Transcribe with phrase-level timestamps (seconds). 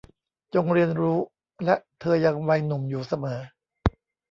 [0.55, 1.17] จงเรียนรู้
[1.65, 3.39] และเธอยังวัยหนุ่มอยู่เสมอ